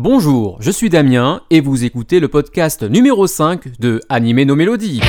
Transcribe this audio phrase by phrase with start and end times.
[0.00, 5.00] Bonjour, je suis Damien et vous écoutez le podcast numéro 5 de Animer nos mélodies.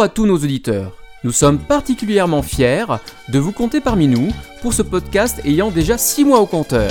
[0.00, 0.92] À tous nos auditeurs.
[1.22, 2.84] Nous sommes particulièrement fiers
[3.28, 4.28] de vous compter parmi nous
[4.60, 6.90] pour ce podcast ayant déjà 6 mois au compteur.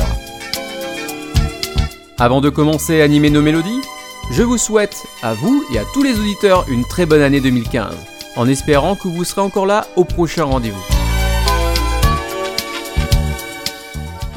[2.18, 3.82] Avant de commencer à animer nos mélodies,
[4.32, 7.94] je vous souhaite à vous et à tous les auditeurs une très bonne année 2015,
[8.38, 10.84] en espérant que vous serez encore là au prochain rendez-vous.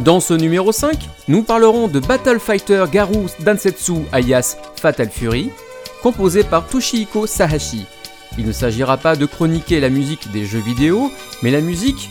[0.00, 5.50] Dans ce numéro 5, nous parlerons de Battle Fighter Garou Dansetsu alias Fatal Fury,
[6.02, 7.86] composé par Toshihiko Sahashi,
[8.38, 11.10] il ne s'agira pas de chroniquer la musique des jeux vidéo,
[11.42, 12.10] mais la musique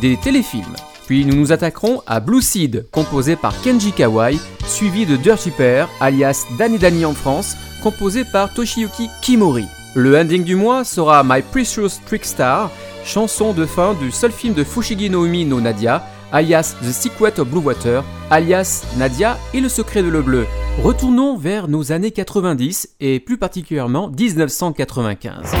[0.00, 0.76] des téléfilms.
[1.06, 5.88] Puis nous nous attaquerons à Blue Seed, composé par Kenji Kawai, suivi de Dirty Pair,
[6.00, 9.66] alias Danny Danny en France, composé par Toshiyuki Kimori.
[9.94, 12.70] Le ending du mois sera My Precious Trickstar,
[13.04, 17.38] chanson de fin du seul film de Fushigi no Umi no Nadia, alias The Secret
[17.38, 20.46] of Blue Water, alias Nadia et le secret de le bleu.
[20.80, 25.52] Retournons vers nos années 90 et plus particulièrement 1995.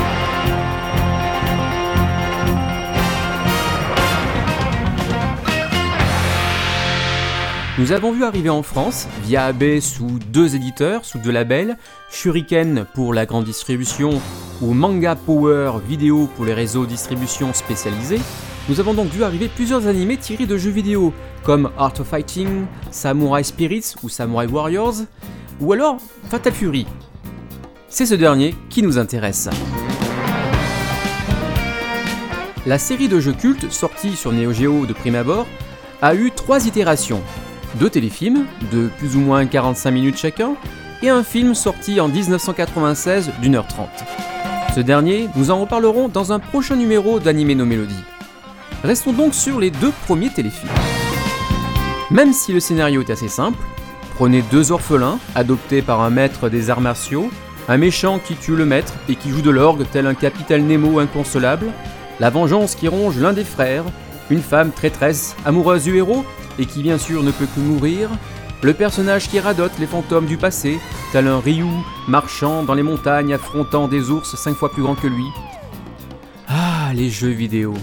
[7.78, 11.76] Nous avons vu arriver en France, via AB sous deux éditeurs, sous deux labels,
[12.10, 14.20] Shuriken pour la grande distribution
[14.60, 18.20] ou Manga Power Vidéo pour les réseaux distribution spécialisés,
[18.68, 22.66] nous avons donc vu arriver plusieurs animés tirés de jeux vidéo, comme Art of Fighting,
[22.90, 24.94] Samurai Spirits ou Samurai Warriors,
[25.60, 25.96] ou alors
[26.28, 26.86] Fatal Fury.
[27.88, 29.48] C'est ce dernier qui nous intéresse.
[32.64, 35.46] La série de jeux cultes sortie sur Neo Geo de prime abord
[36.00, 37.20] a eu trois itérations.
[37.80, 40.54] Deux téléfilms, de plus ou moins 45 minutes chacun,
[41.02, 44.04] et un film sorti en 1996 d'une heure trente.
[44.74, 48.04] Ce dernier, nous en reparlerons dans un prochain numéro d'Anime nos mélodies.
[48.84, 50.70] Restons donc sur les deux premiers téléfilms.
[52.10, 53.58] Même si le scénario est assez simple,
[54.16, 57.30] prenez deux orphelins adoptés par un maître des arts martiaux,
[57.68, 60.98] un méchant qui tue le maître et qui joue de l'orgue tel un capital Nemo
[60.98, 61.66] inconsolable,
[62.18, 63.84] la vengeance qui ronge l'un des frères,
[64.30, 66.24] une femme traîtresse, amoureuse du héros
[66.58, 68.10] et qui bien sûr ne peut que mourir,
[68.62, 70.80] le personnage qui radote les fantômes du passé,
[71.12, 71.66] tel un Ryu
[72.08, 75.24] marchant dans les montagnes affrontant des ours cinq fois plus grands que lui.
[76.48, 77.74] Ah, les jeux vidéo.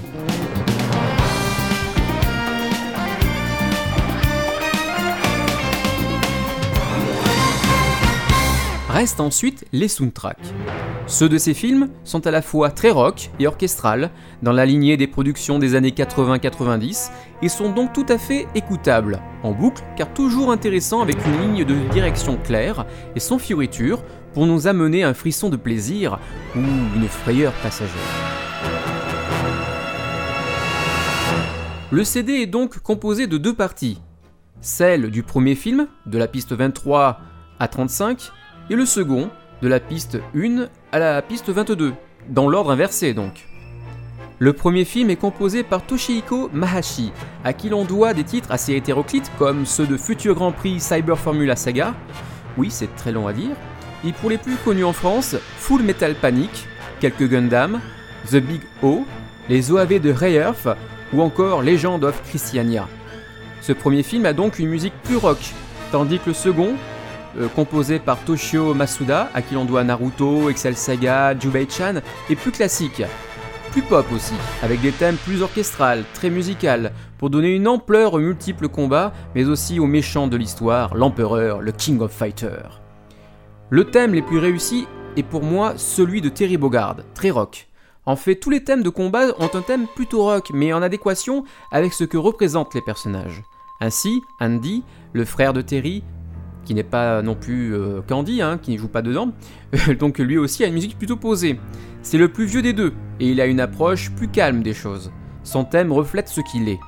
[8.99, 10.53] Restent ensuite les soundtracks.
[11.07, 14.11] Ceux de ces films sont à la fois très rock et orchestral,
[14.43, 17.09] dans la lignée des productions des années 80-90,
[17.41, 21.63] et sont donc tout à fait écoutables, en boucle, car toujours intéressants avec une ligne
[21.63, 26.19] de direction claire et sans fioriture pour nous amener un frisson de plaisir
[26.53, 27.95] ou une frayeur passagère.
[31.89, 34.01] Le CD est donc composé de deux parties.
[34.59, 37.21] Celle du premier film, de la piste 23
[37.59, 38.33] à 35,
[38.69, 39.29] et le second,
[39.61, 41.93] de la piste 1 à la piste 22,
[42.29, 43.47] dans l'ordre inversé donc.
[44.37, 47.11] Le premier film est composé par Toshihiko Mahashi,
[47.43, 51.17] à qui l'on doit des titres assez hétéroclites comme ceux de futur Grand Prix Cyber
[51.17, 51.93] Formula Saga,
[52.57, 53.55] oui c'est très long à dire,
[54.05, 56.67] et pour les plus connus en France, Full Metal Panic,
[57.01, 57.81] quelques Gundam,
[58.31, 59.05] The Big O,
[59.49, 60.67] les OAV de Ray Earth
[61.11, 62.87] ou encore Legend of Christiania.
[63.61, 65.39] Ce premier film a donc une musique plus rock,
[65.91, 66.75] tandis que le second
[67.37, 72.51] euh, composé par Toshio Masuda, à qui l'on doit Naruto, Excel Saga, Jubei-chan, et plus
[72.51, 73.03] classique.
[73.71, 78.19] Plus pop aussi, avec des thèmes plus orchestrales, très musicales, pour donner une ampleur aux
[78.19, 82.81] multiples combats, mais aussi aux méchants de l'histoire, l'empereur, le King of Fighters.
[83.69, 84.87] Le thème les plus réussis
[85.17, 87.67] est pour moi celui de Terry Bogard, très rock.
[88.07, 91.43] En fait, tous les thèmes de combat ont un thème plutôt rock, mais en adéquation
[91.71, 93.43] avec ce que représentent les personnages.
[93.81, 94.83] Ainsi, Andy,
[95.13, 96.03] le frère de Terry,
[96.65, 99.31] qui n'est pas non plus euh, Candy, hein, qui ne joue pas dedans,
[99.99, 101.59] donc lui aussi a une musique plutôt posée.
[102.01, 105.11] C'est le plus vieux des deux, et il a une approche plus calme des choses.
[105.43, 106.79] Son thème reflète ce qu'il est.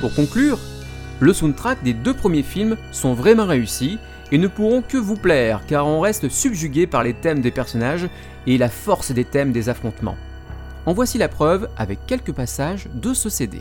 [0.00, 0.58] Pour conclure,
[1.20, 3.98] le soundtrack des deux premiers films sont vraiment réussis
[4.32, 8.08] et ne pourront que vous plaire car on reste subjugué par les thèmes des personnages
[8.46, 10.16] et la force des thèmes des affrontements.
[10.84, 13.60] En voici la preuve avec quelques passages de ce CD.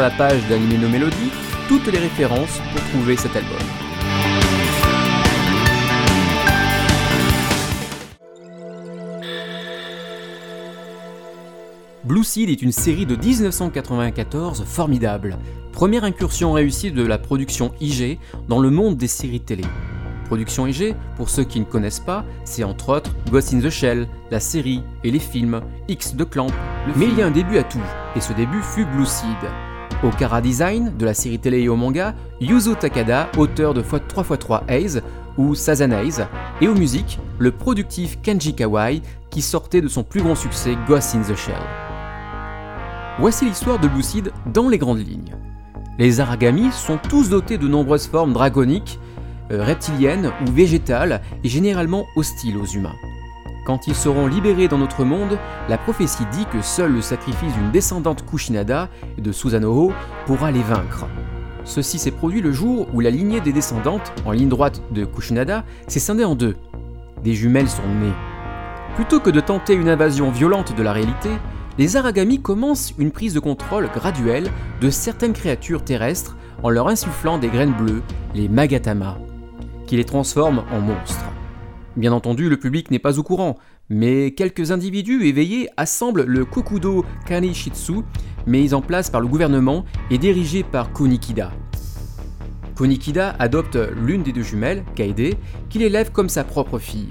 [0.00, 1.30] Sur la page d'Anime No Melody
[1.68, 3.58] toutes les références pour trouver cet album.
[12.04, 15.36] Blue Seed est une série de 1994 formidable,
[15.72, 19.64] première incursion réussie de la production IG dans le monde des séries télé.
[20.24, 24.08] Production IG, pour ceux qui ne connaissent pas, c'est entre autres Ghost in the Shell,
[24.30, 26.52] la série et les films, X de Clamp,
[26.96, 27.82] mais il y a un début à tout,
[28.16, 29.69] et ce début fut Blue Seed.
[30.02, 34.62] Au Kara Design de la série télé et au manga, Yuzo Takada, auteur de 3x3
[34.68, 35.02] Ace
[35.36, 35.90] ou Sazan
[36.60, 41.14] et aux musiques, le productif Kenji Kawai qui sortait de son plus grand succès Ghost
[41.14, 41.54] in the Shell.
[43.18, 45.36] Voici l'histoire de Seed dans les grandes lignes.
[45.98, 48.98] Les Aragami sont tous dotés de nombreuses formes dragoniques
[49.52, 52.96] euh, reptiliennes ou végétales et généralement hostiles aux humains.
[53.64, 55.38] Quand ils seront libérés dans notre monde,
[55.68, 58.88] la prophétie dit que seul le sacrifice d'une descendante Kushinada
[59.18, 59.92] et de Susanoo
[60.26, 61.06] pourra les vaincre.
[61.64, 65.64] Ceci s'est produit le jour où la lignée des descendantes, en ligne droite de Kushinada,
[65.88, 66.56] s'est scindée en deux.
[67.22, 68.14] Des jumelles sont nées.
[68.96, 71.30] Plutôt que de tenter une invasion violente de la réalité,
[71.78, 74.50] les Aragami commencent une prise de contrôle graduelle
[74.80, 78.02] de certaines créatures terrestres en leur insufflant des graines bleues,
[78.34, 79.18] les Magatama
[79.90, 81.24] qui les transforme en monstres.
[82.00, 83.58] Bien entendu, le public n'est pas au courant,
[83.90, 88.04] mais quelques individus éveillés assemblent le Kokudo Kanishitsu,
[88.46, 91.52] mis en place par le gouvernement et dirigé par Konikida.
[92.74, 95.34] Konikida adopte l'une des deux jumelles, Kaede,
[95.68, 97.10] qu'il élève comme sa propre fille.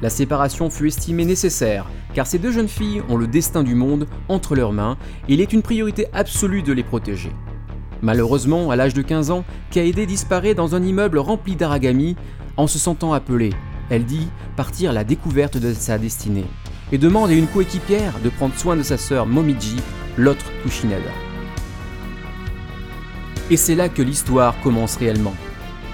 [0.00, 1.84] La séparation fut estimée nécessaire,
[2.14, 4.96] car ces deux jeunes filles ont le destin du monde entre leurs mains
[5.28, 7.32] et il est une priorité absolue de les protéger.
[8.00, 12.16] Malheureusement, à l'âge de 15 ans, Kaede disparaît dans un immeuble rempli d'aragami
[12.56, 13.52] en se sentant appelée.
[13.90, 16.46] Elle dit partir à la découverte de sa destinée
[16.92, 19.76] et demande à une coéquipière de prendre soin de sa sœur Momiji,
[20.16, 21.10] l'autre Kushinada.
[23.50, 25.34] Et c'est là que l'histoire commence réellement.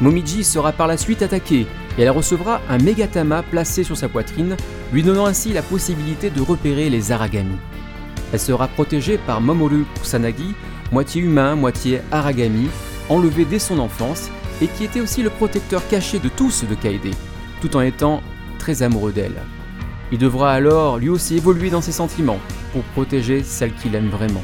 [0.00, 1.66] Momiji sera par la suite attaquée
[1.98, 4.56] et elle recevra un Megatama placé sur sa poitrine,
[4.92, 7.56] lui donnant ainsi la possibilité de repérer les Aragami.
[8.32, 10.54] Elle sera protégée par Mamoru Kusanagi,
[10.90, 12.68] moitié humain, moitié aragami,
[13.08, 14.28] enlevé dès son enfance
[14.60, 17.14] et qui était aussi le protecteur caché de tous de Kaede,
[17.60, 18.22] tout en étant
[18.58, 19.42] très amoureux d'elle.
[20.12, 22.38] Il devra alors lui aussi évoluer dans ses sentiments
[22.72, 24.42] pour protéger celle qu'il aime vraiment.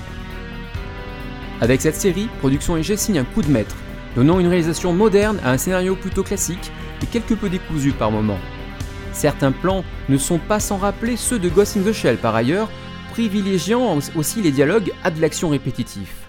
[1.60, 3.76] Avec cette série, Production EG signe un coup de maître,
[4.16, 8.38] donnant une réalisation moderne à un scénario plutôt classique et quelque peu décousu par moments.
[9.12, 12.68] Certains plans ne sont pas sans rappeler ceux de Ghost in the Shell par ailleurs,
[13.10, 16.19] privilégiant aussi les dialogues à de l'action répétitif.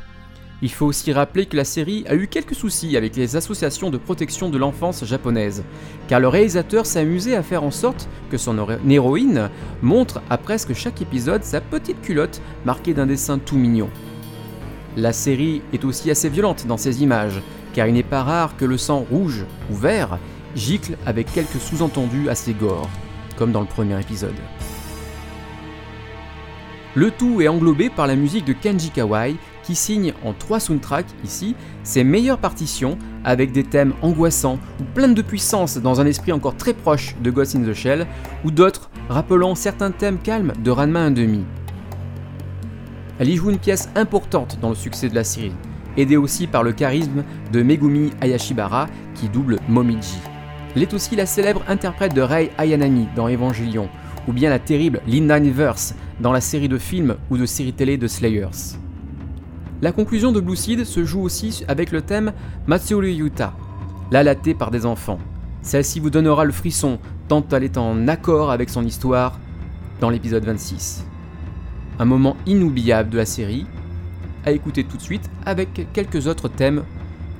[0.63, 3.97] Il faut aussi rappeler que la série a eu quelques soucis avec les associations de
[3.97, 5.63] protection de l'enfance japonaises,
[6.07, 8.55] car le réalisateur s'est amusé à faire en sorte que son
[8.87, 9.49] héroïne
[9.81, 13.89] montre à presque chaque épisode sa petite culotte marquée d'un dessin tout mignon.
[14.97, 17.41] La série est aussi assez violente dans ses images,
[17.73, 20.19] car il n'est pas rare que le sang rouge ou vert
[20.55, 22.89] gicle avec quelques sous-entendus assez gore,
[23.35, 24.35] comme dans le premier épisode.
[26.93, 31.13] Le tout est englobé par la musique de Kenji Kawai qui signe en trois soundtracks
[31.23, 36.31] ici ses meilleures partitions avec des thèmes angoissants ou pleins de puissance dans un esprit
[36.31, 38.07] encore très proche de Ghost in the Shell
[38.43, 41.41] ou d'autres rappelant certains thèmes calmes de Ranma 1.5.
[43.19, 45.53] Elle y joue une pièce importante dans le succès de la série,
[45.95, 50.17] aidée aussi par le charisme de Megumi Ayashibara qui double Momiji.
[50.75, 53.89] Elle est aussi la célèbre interprète de Rei Ayanami dans Evangelion,
[54.27, 57.97] ou bien la terrible Linda Universe dans la série de films ou de séries télé
[57.97, 58.77] de Slayers.
[59.81, 62.33] La conclusion de Blue Seed se joue aussi avec le thème
[62.67, 63.55] Matsuri Yuta,
[64.11, 65.17] l'alaté par des enfants.
[65.63, 69.39] Celle-ci vous donnera le frisson tant elle est en accord avec son histoire
[69.99, 71.03] dans l'épisode 26.
[71.97, 73.65] Un moment inoubliable de la série,
[74.45, 76.83] à écouter tout de suite avec quelques autres thèmes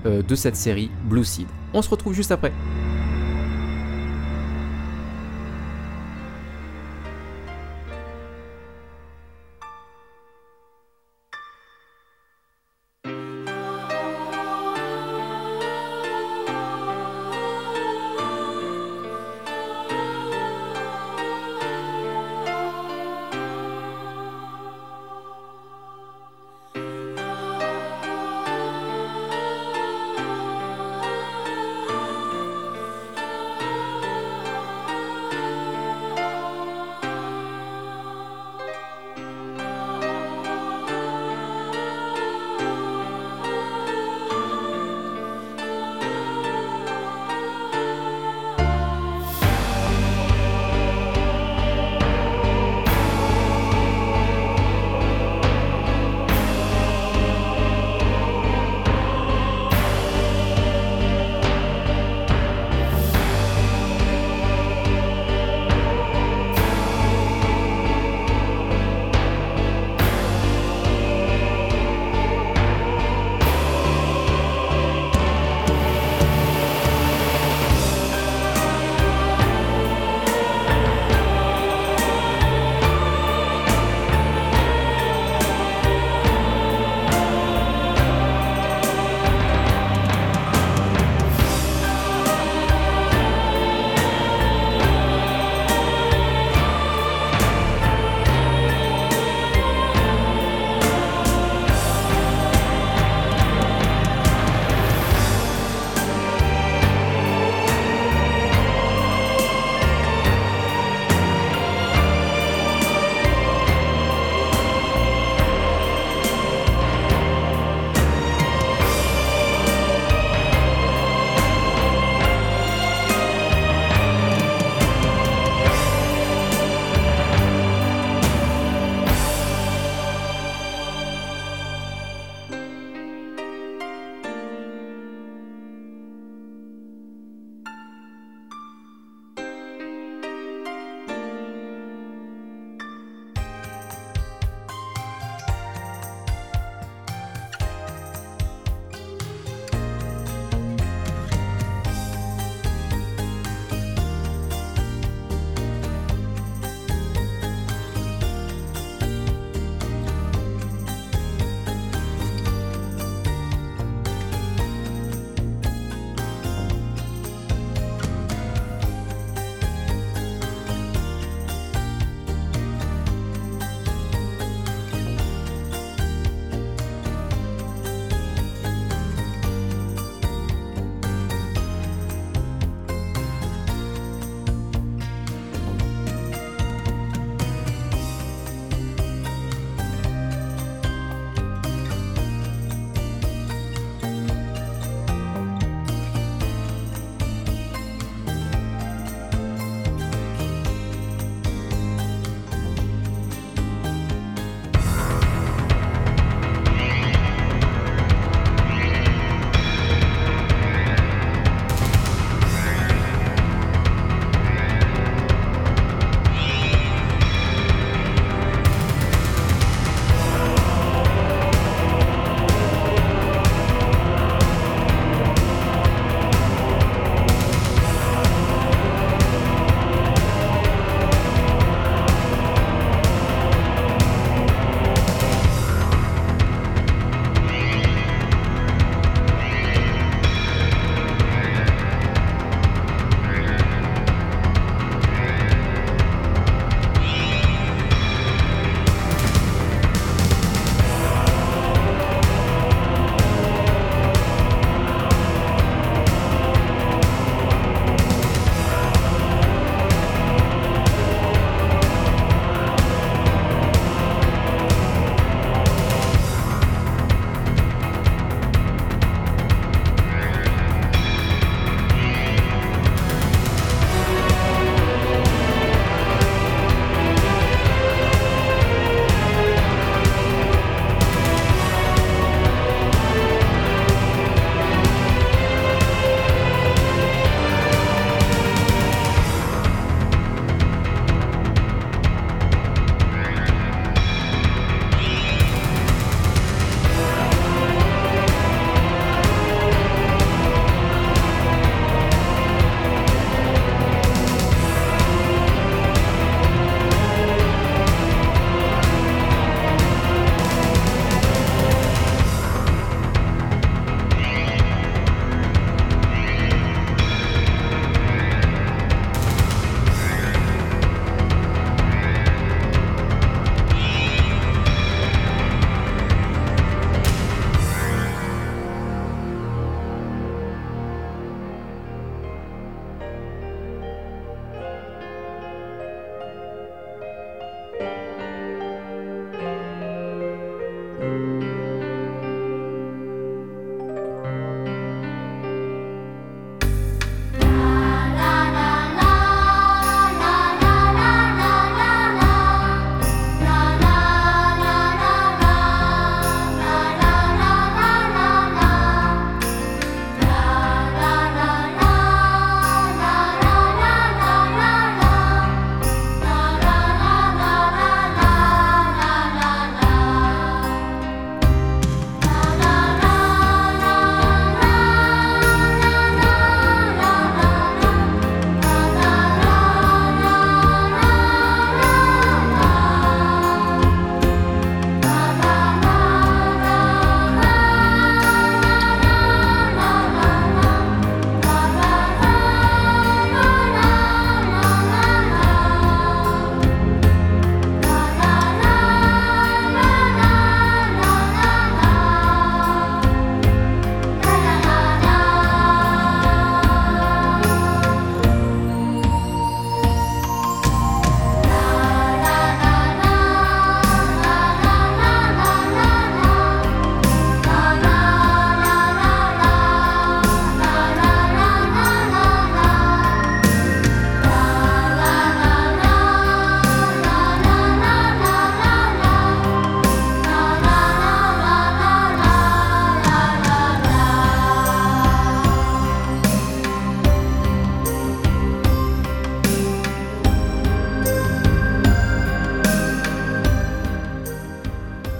[0.08, 1.48] euh, de cette série Blue Seed.
[1.76, 2.52] On se retrouve juste après.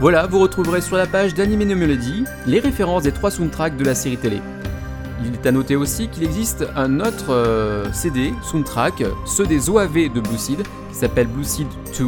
[0.02, 3.94] Voilà, vous retrouverez sur la page d'Anime Melody les références des trois soundtracks de la
[3.94, 4.42] série télé.
[5.24, 10.12] Il est à noter aussi qu'il existe un autre euh, CD, soundtrack, ceux des OAV
[10.12, 11.68] de Blue Seed, qui s'appelle Blue Seed
[12.00, 12.06] 2,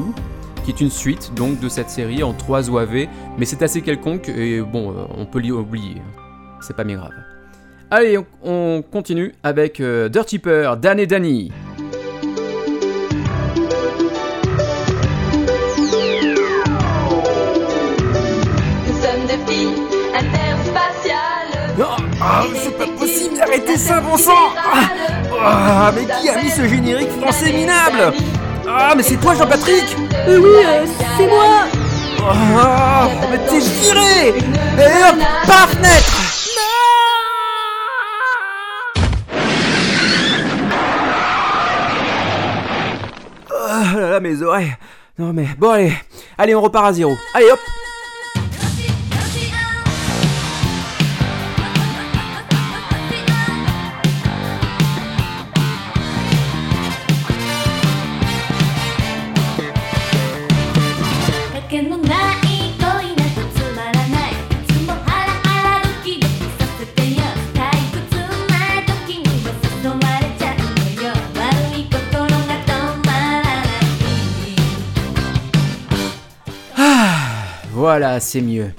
[0.66, 3.06] qui est une suite donc de cette série en trois OAV,
[3.38, 6.02] mais c'est assez quelconque et bon, euh, on peut l'oublier.
[6.62, 7.12] C'est pas bien grave.
[7.92, 11.52] Allez, on, continue avec euh, Dirty Peur, Dan et Danny.
[22.26, 24.32] Ah, c'est pas possible d'arrêter ça, bon sang.
[24.58, 24.80] Ah,
[25.46, 28.14] ah, Mais qui a mis ce générique français minable?
[28.68, 29.96] Ah, mais c'est toi, Jean-Patrick.
[30.28, 30.86] Euh, Oui, euh,
[31.18, 31.66] c'est moi.
[32.26, 36.20] Ah, mais t'es viré Et hop, par fenêtre.
[43.52, 44.74] Oh là là, mes oreilles.
[45.20, 45.94] Non mais, bon allez,
[46.38, 47.14] allez, on repart à zéro.
[47.36, 47.60] Allez, hop
[77.96, 78.72] Voilà, c'est mieux.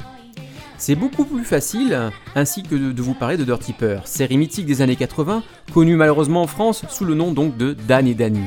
[0.76, 4.82] C'est beaucoup plus facile, ainsi que de vous parler de Dirty Peur, série mythique des
[4.82, 8.42] années 80, connue malheureusement en France sous le nom donc de Dan et Danny.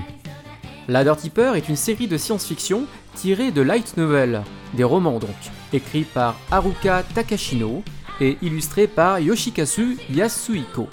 [0.89, 2.83] La Dirty est une série de science-fiction
[3.15, 5.29] tirée de light novel, des romans donc,
[5.71, 7.81] écrits par Haruka Takashino
[8.19, 10.89] et illustrés par Yoshikazu Yasuhiko.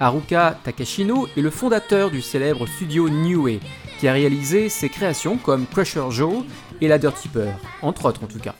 [0.00, 3.60] Haruka Takashino est le fondateur du célèbre studio Niue,
[4.00, 6.44] qui a réalisé ses créations comme Crusher Joe
[6.80, 8.54] et la Dirty Peur, entre autres en tout cas.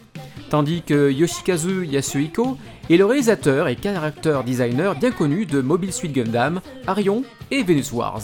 [0.50, 2.59] Tandis que Yoshikazu Yasuhiko
[2.90, 7.92] est le réalisateur et character designer bien connu de Mobile Suit Gundam, Arion et Venus
[7.92, 8.22] Wars.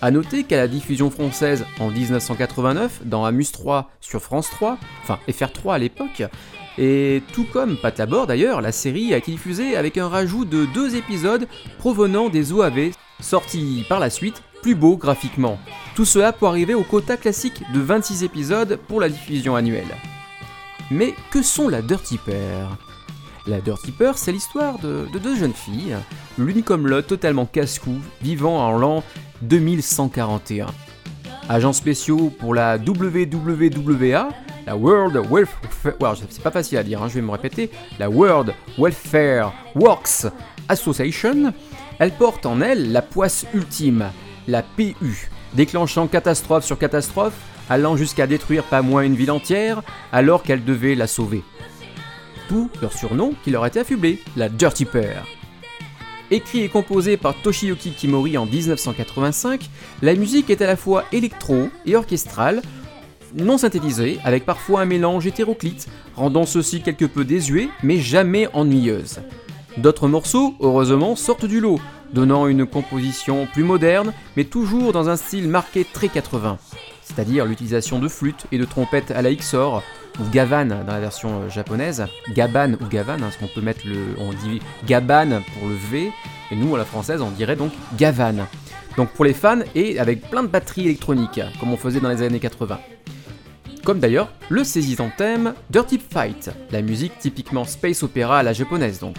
[0.00, 5.18] A noter qu'à la diffusion française en 1989 dans Amus 3 sur France 3, enfin
[5.28, 6.22] FR3 à l'époque,
[6.78, 10.66] et tout comme Pat Labor d'ailleurs, la série a été diffusée avec un rajout de
[10.66, 15.58] deux épisodes provenant des OAV sortis par la suite plus beaux graphiquement.
[15.94, 19.94] Tout cela pour arriver au quota classique de 26 épisodes pour la diffusion annuelle.
[20.90, 22.76] Mais que sont la Dirty Pair?
[23.46, 25.96] La Dirty Pair, c'est l'histoire de, deux jeunes filles,
[26.36, 29.02] l'une comme l'autre totalement casse-cou, vivant en l'an
[29.42, 30.66] 2141.
[31.48, 34.28] Agents spéciaux pour la WWWA,
[34.66, 35.94] la World Welfare,
[37.98, 40.26] la World Welfare Works
[40.68, 41.54] Association,
[41.98, 44.10] elle porte en elle la poisse ultime,
[44.46, 47.34] la PU, déclenchant catastrophe sur catastrophe,
[47.68, 49.82] allant jusqu'à détruire pas moins une ville entière,
[50.12, 51.42] alors qu'elle devait la sauver.
[52.48, 55.26] Tout leur surnom qui leur était affublé, la Dirty Pair.
[56.30, 59.68] Écrit et composé par Toshiyuki Kimori en 1985,
[60.02, 62.62] la musique est à la fois électro et orchestrale,
[63.34, 69.20] non synthétisée, avec parfois un mélange hétéroclite, rendant ceci quelque peu désuet, mais jamais ennuyeuse.
[69.78, 71.80] D'autres morceaux, heureusement, sortent du lot,
[72.12, 76.58] donnant une composition plus moderne, mais toujours dans un style marqué très 80,
[77.04, 79.84] c'est-à-dire l'utilisation de flûtes et de trompettes à la XOR,
[80.18, 83.86] ou Gavan dans la version euh, japonaise, Gaban ou Gavan, hein, parce qu'on peut mettre
[83.86, 86.10] le, on dit Gaban pour le V,
[86.50, 88.48] et nous à la française on dirait donc Gavan.
[88.96, 92.22] Donc pour les fans et avec plein de batteries électroniques, comme on faisait dans les
[92.22, 92.80] années 80.
[93.84, 98.98] Comme d'ailleurs le saisissant thème Dirty Fight, la musique typiquement space opéra à la japonaise
[98.98, 99.18] donc.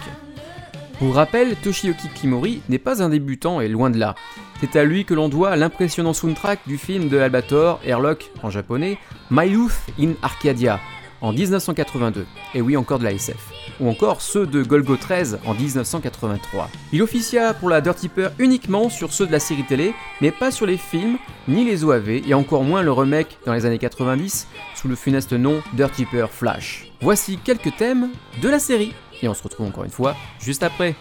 [1.00, 4.14] Pour rappel, Toshiyuki Kimori n'est pas un débutant et loin de là.
[4.60, 8.98] C'est à lui que l'on doit l'impressionnant soundtrack du film de Albator, Airlock en japonais,
[9.30, 10.78] My Youth in Arcadia
[11.22, 13.38] en 1982, et oui encore de la SF,
[13.80, 16.68] ou encore ceux de Golgo 13 en 1983.
[16.92, 20.50] Il officia pour la Dirty Peur uniquement sur ceux de la série télé, mais pas
[20.50, 21.16] sur les films,
[21.48, 25.32] ni les OAV, et encore moins le remake dans les années 90 sous le funeste
[25.32, 26.92] nom Dirty Peur Flash.
[27.00, 28.10] Voici quelques thèmes
[28.42, 28.92] de la série.
[29.22, 30.94] Et on se retrouve encore une fois juste après.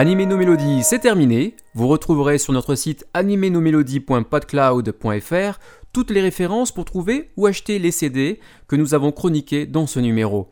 [0.00, 1.54] Animer nos mélodies, c'est terminé.
[1.74, 5.58] Vous retrouverez sur notre site animenosmélodies.podcloud.fr
[5.92, 10.00] toutes les références pour trouver ou acheter les CD que nous avons chroniqués dans ce
[10.00, 10.48] numéro.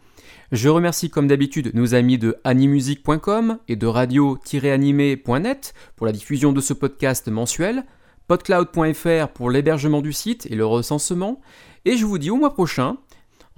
[0.52, 6.60] Je remercie comme d'habitude nos amis de animusic.com et de radio-animé.net pour la diffusion de
[6.60, 7.84] ce podcast mensuel,
[8.26, 11.40] podcloud.fr pour l'hébergement du site et le recensement,
[11.86, 12.98] et je vous dis au mois prochain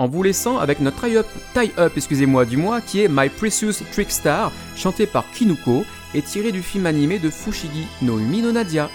[0.01, 3.85] en vous laissant avec notre tie-up tie up, excusez-moi, du mois qui est My Precious
[3.93, 5.85] Trickstar, chanté par Kinuko
[6.15, 8.89] et tiré du film animé de Fushigi no Umi no Nadia.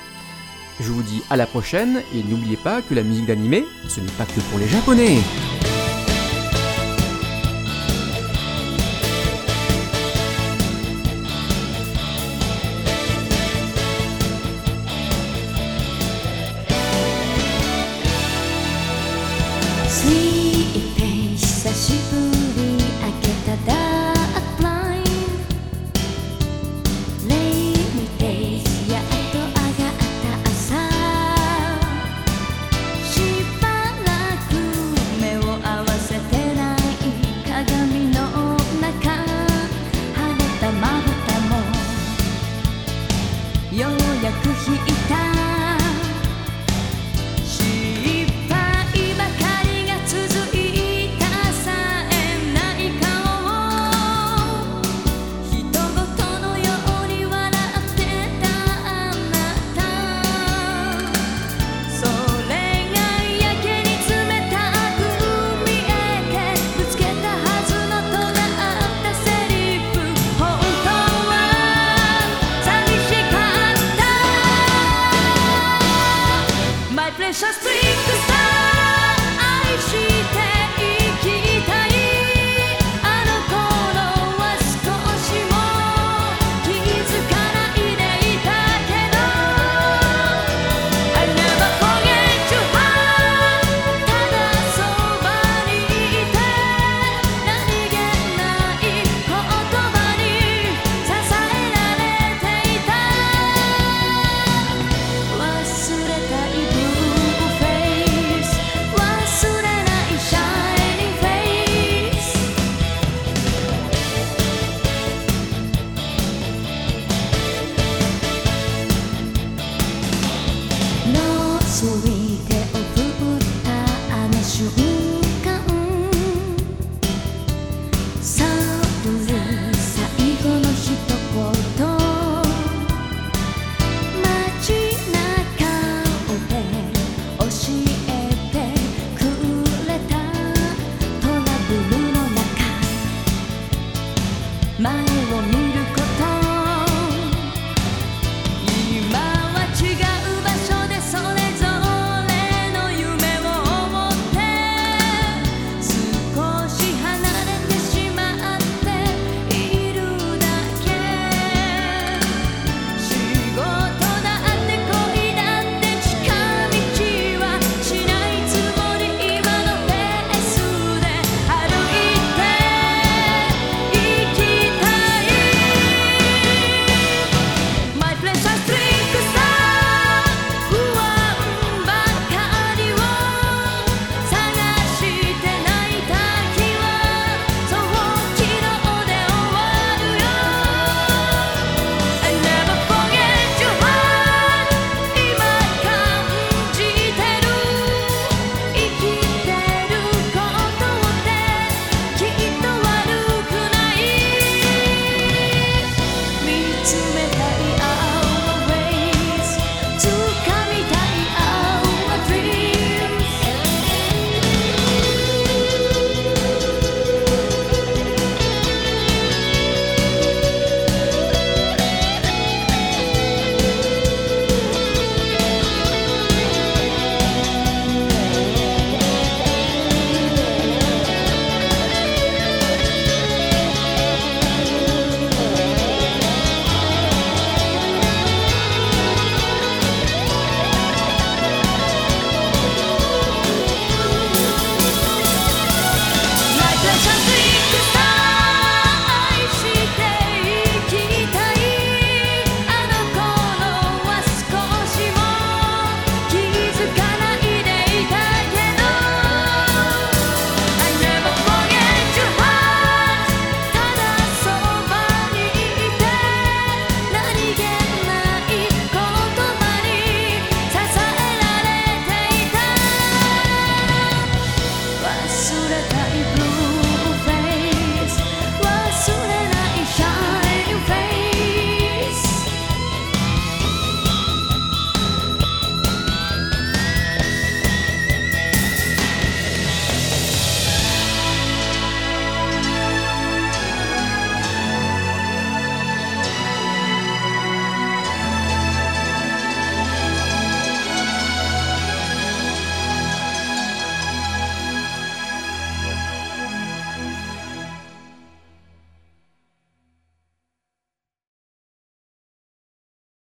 [0.80, 4.12] Je vous dis à la prochaine et n'oubliez pas que la musique d'animé, ce n'est
[4.18, 5.20] pas que pour les japonais.